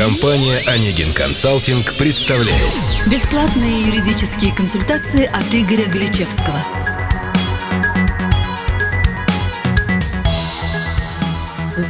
[0.00, 2.56] Компания «Онегин Консалтинг» представляет
[3.10, 6.64] Бесплатные юридические консультации от Игоря Гличевского.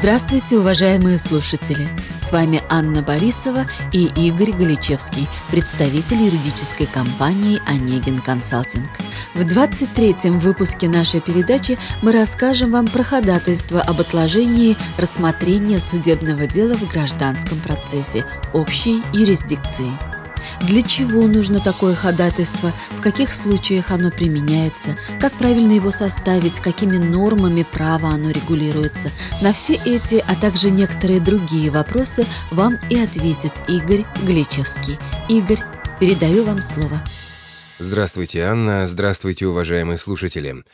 [0.01, 1.87] Здравствуйте, уважаемые слушатели!
[2.17, 8.89] С вами Анна Борисова и Игорь Галичевский, представитель юридической компании «Онегин Консалтинг».
[9.35, 16.73] В 23-м выпуске нашей передачи мы расскажем вам про ходатайство об отложении рассмотрения судебного дела
[16.77, 19.93] в гражданском процессе общей юрисдикции–
[20.61, 26.97] для чего нужно такое ходатайство, в каких случаях оно применяется, как правильно его составить, какими
[26.97, 29.11] нормами права оно регулируется.
[29.41, 34.99] На все эти, а также некоторые другие вопросы вам и ответит Игорь Гличевский.
[35.29, 35.61] Игорь,
[35.99, 37.01] передаю вам слово.
[37.83, 38.87] Здравствуйте, Анна.
[38.87, 40.65] Здравствуйте, уважаемые слушатели.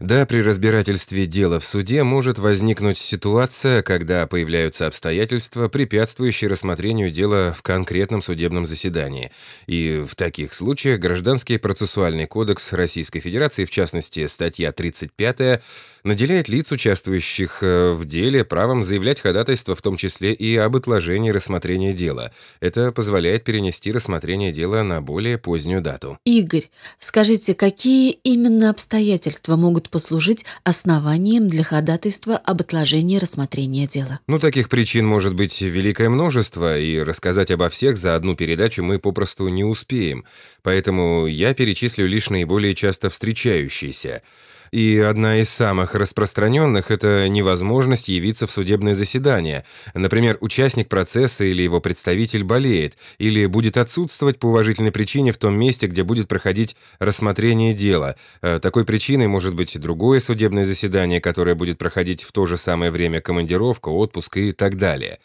[0.00, 7.54] Да, при разбирательстве дела в суде может возникнуть ситуация, когда появляются обстоятельства, препятствующие рассмотрению дела
[7.56, 9.30] в конкретном судебном заседании.
[9.68, 15.62] И в таких случаях Гражданский процессуальный кодекс Российской Федерации, в частности, статья 35
[16.06, 21.30] наделяет лиц, участвующих э, в деле, правом заявлять ходатайство, в том числе и об отложении
[21.30, 22.32] рассмотрения дела.
[22.60, 26.18] Это позволяет перенести рассмотрение дела на более позднюю дату.
[26.24, 26.55] Игорь,
[26.98, 34.20] скажите, какие именно обстоятельства могут послужить основанием для ходатайства об отложении рассмотрения дела?
[34.26, 38.98] Ну, таких причин может быть великое множество, и рассказать обо всех за одну передачу мы
[38.98, 40.24] попросту не успеем.
[40.62, 44.22] Поэтому я перечислю лишь наиболее часто встречающиеся.
[44.70, 49.64] И одна из самых распространенных– это невозможность явиться в судебное заседание.
[49.94, 55.54] Например, участник процесса или его представитель болеет, или будет отсутствовать по уважительной причине в том
[55.54, 58.16] месте, где будет проходить рассмотрение дела.
[58.42, 62.90] Э, такой причиной может быть другое судебное заседание, которое будет проходить в то же самое
[62.90, 65.18] время командировка, отпуск и так далее.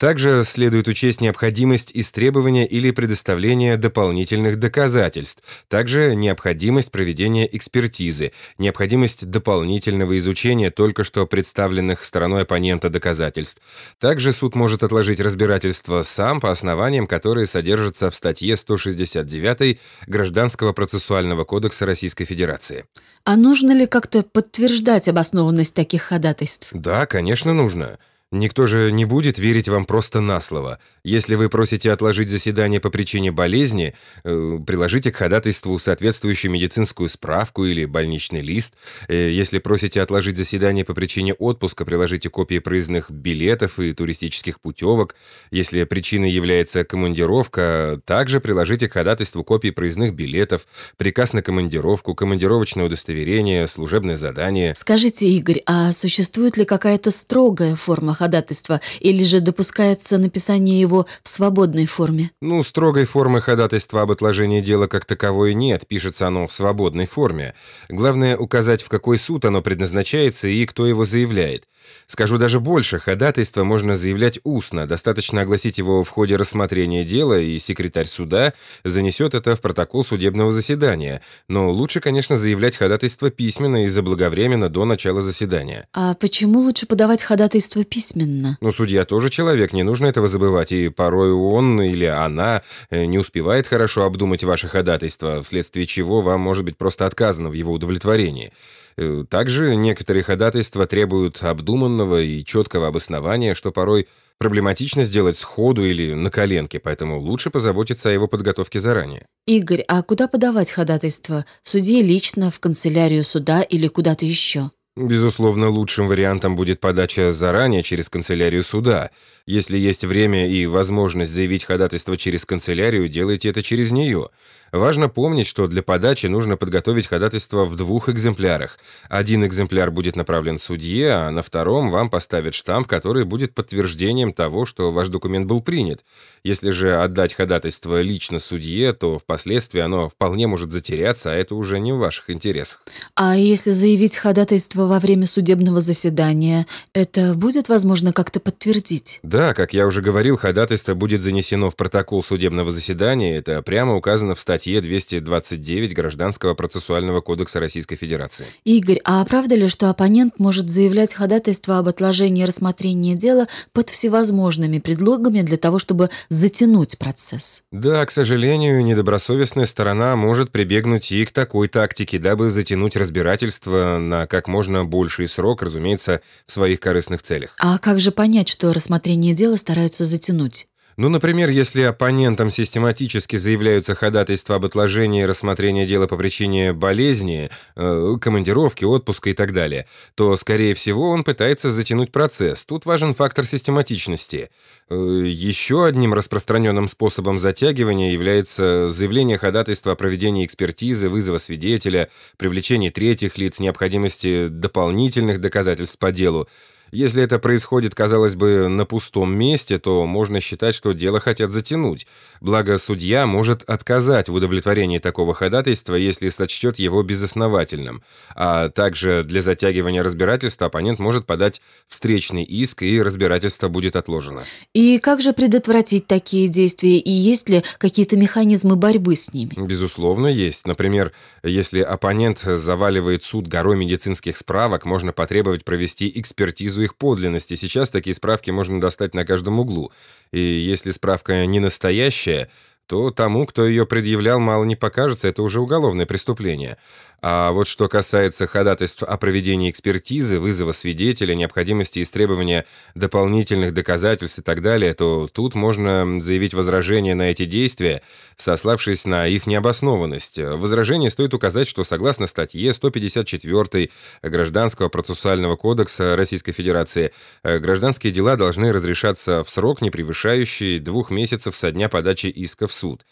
[0.00, 10.16] Также следует учесть необходимость истребования или предоставления дополнительных доказательств, также необходимость проведения экспертизы, необходимость дополнительного
[10.16, 13.60] изучения только что представленных стороной оппонента доказательств.
[13.98, 21.44] Также суд может отложить разбирательство сам по основаниям, которые содержатся в статье 169 Гражданского процессуального
[21.44, 22.86] кодекса Российской Федерации.
[23.24, 26.68] А нужно ли как-то подтверждать обоснованность таких ходатайств?
[26.72, 27.98] Да, конечно, нужно.
[28.32, 30.78] Никто же не будет верить вам просто на слово.
[31.02, 33.92] Если вы просите отложить заседание по причине болезни,
[34.22, 38.74] э, приложите к ходатайству соответствующую медицинскую справку или больничный лист.
[39.08, 45.16] Э, если просите отложить заседание по причине отпуска, приложите копии проездных билетов и туристических путевок.
[45.50, 52.84] Если причиной является командировка, также приложите к ходатайству копии проездных билетов, приказ на командировку, командировочное
[52.84, 54.76] удостоверение, служебное задание.
[54.76, 61.28] Скажите, Игорь, а существует ли какая-то строгая форма ходатайства или же допускается написание его в
[61.28, 62.30] свободной форме?
[62.42, 67.54] Ну, строгой формы ходатайства об отложении дела как таковой нет, пишется оно в свободной форме.
[67.88, 71.64] Главное указать, в какой суд оно предназначается и кто его заявляет.
[72.06, 77.58] Скажу даже больше, ходатайство можно заявлять устно, достаточно огласить его в ходе рассмотрения дела, и
[77.58, 78.52] секретарь суда
[78.84, 81.22] занесет это в протокол судебного заседания.
[81.48, 85.86] Но лучше, конечно, заявлять ходатайство письменно и заблаговременно до начала заседания.
[85.92, 88.09] А почему лучше подавать ходатайство письменно?
[88.10, 88.58] Письменно.
[88.60, 93.18] Ну, судья тоже человек, не нужно этого забывать, и порой он или она э, не
[93.18, 98.52] успевает хорошо обдумать ваше ходатайство, вследствие чего вам может быть просто отказано в его удовлетворении.
[98.96, 106.14] Э, также некоторые ходатайства требуют обдуманного и четкого обоснования, что порой проблематично сделать сходу или
[106.14, 109.26] на коленке, поэтому лучше позаботиться о его подготовке заранее.
[109.46, 111.44] Игорь, а куда подавать ходатайство?
[111.62, 114.70] Судье лично, в канцелярию суда или куда-то еще?
[115.02, 119.10] Безусловно, лучшим вариантом будет подача заранее через канцелярию суда.
[119.46, 124.28] Если есть время и возможность заявить ходатайство через канцелярию, делайте это через нее.
[124.72, 128.78] Важно помнить, что для подачи нужно подготовить ходатайство в двух экземплярах.
[129.08, 134.66] Один экземпляр будет направлен судье, а на втором вам поставят штамп, который будет подтверждением того,
[134.66, 136.04] что ваш документ был принят.
[136.44, 141.80] Если же отдать ходатайство лично судье, то впоследствии оно вполне может затеряться, а это уже
[141.80, 142.82] не в ваших интересах.
[143.16, 149.18] А если заявить ходатайство во время судебного заседания, это будет возможно как-то подтвердить?
[149.24, 154.34] Да, как я уже говорил, ходатайство будет занесено в протокол судебного заседания, это прямо указано
[154.34, 158.44] в статье статье 229 Гражданского процессуального кодекса Российской Федерации.
[158.64, 164.78] Игорь, а правда ли, что оппонент может заявлять ходатайство об отложении рассмотрения дела под всевозможными
[164.78, 167.62] предлогами для того, чтобы затянуть процесс?
[167.72, 174.26] Да, к сожалению, недобросовестная сторона может прибегнуть и к такой тактике, дабы затянуть разбирательство на
[174.26, 177.54] как можно больший срок, разумеется, в своих корыстных целях.
[177.58, 180.66] А как же понять, что рассмотрение дела стараются затянуть?
[181.00, 188.16] Ну, например, если оппонентам систематически заявляются ходатайства об отложении рассмотрения дела по причине болезни, э,
[188.20, 192.66] командировки, отпуска и так далее, то, скорее всего, он пытается затянуть процесс.
[192.66, 194.50] Тут важен фактор систематичности.
[194.90, 194.94] Э,
[195.24, 203.38] еще одним распространенным способом затягивания является заявление ходатайства о проведении экспертизы, вызова свидетеля, привлечении третьих
[203.38, 206.46] лиц, необходимости дополнительных доказательств по делу.
[206.92, 212.06] Если это происходит, казалось бы, на пустом месте, то можно считать, что дело хотят затянуть.
[212.40, 218.02] Благо, судья может отказать в удовлетворении такого ходатайства, если сочтет его безосновательным.
[218.34, 224.42] А также для затягивания разбирательства оппонент может подать встречный иск, и разбирательство будет отложено.
[224.74, 229.52] И как же предотвратить такие действия, и есть ли какие-то механизмы борьбы с ними?
[229.56, 230.66] Безусловно, есть.
[230.66, 231.12] Например,
[231.44, 237.54] если оппонент заваливает суд горой медицинских справок, можно потребовать провести экспертизу их подлинности.
[237.54, 239.92] Сейчас такие справки можно достать на каждом углу.
[240.32, 242.50] И если справка не настоящая,
[242.90, 246.76] то тому, кто ее предъявлял, мало не покажется, это уже уголовное преступление.
[247.22, 252.64] А вот что касается ходатайств о проведении экспертизы, вызова свидетеля, необходимости истребования
[252.94, 258.02] дополнительных доказательств и так далее, то тут можно заявить возражение на эти действия,
[258.36, 260.38] сославшись на их необоснованность.
[260.38, 263.90] Возражение стоит указать, что согласно статье 154
[264.22, 267.12] Гражданского процессуального кодекса Российской Федерации,
[267.44, 272.72] гражданские дела должны разрешаться в срок, не превышающий двух месяцев со дня подачи иска в
[272.80, 273.04] суд.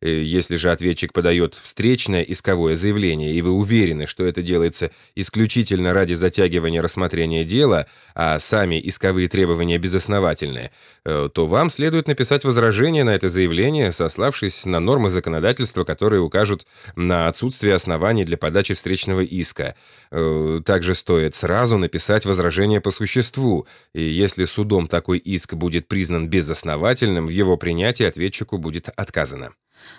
[0.00, 5.92] Э, если же ответчик подает встречное исковое заявление, и вы уверены, что это делается исключительно
[5.94, 10.70] ради затягивания рассмотрения дела, а сами исковые требования безосновательные,
[11.04, 16.66] э, то вам следует написать возражение на это заявление, сославшись на нормы законодательства, которые укажут
[16.96, 19.74] на отсутствие оснований для подачи встречного иска.
[20.10, 26.28] Э, также стоит сразу написать возражение по существу, и если судом такой иск будет признан
[26.28, 29.54] безосновательным, в его принятии ответчику будет отказано.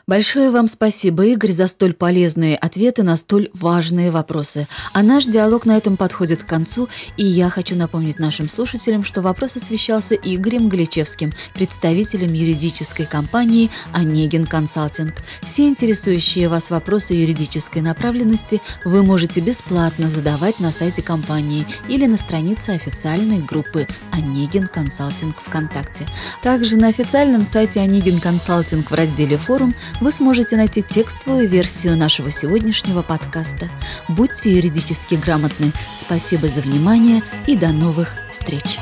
[0.08, 4.68] Большое вам спасибо, Игорь, за столь полезные ответы на столь важные вопросы.
[4.94, 9.24] А наш диалог на этом подходит к концу, и я хочу напомнить нашим слушателям, что
[9.24, 15.16] вопрос освещался Игорем Гличевским, представителем юридической компании «Онегин Консалтинг».
[15.42, 22.18] Все интересующие вас вопросы юридической направленности вы можете бесплатно задавать на сайте компании или на
[22.18, 26.06] странице официальной группы «Онегин Консалтинг ВКонтакте».
[26.44, 29.65] Также на официальном сайте «Онегин Консалтинг» в разделе «Форум»
[30.02, 33.70] вы сможете найти текстовую версию нашего сегодняшнего подкаста.
[34.08, 35.72] Будьте юридически грамотны.
[36.00, 38.80] Спасибо за внимание и до новых встреч!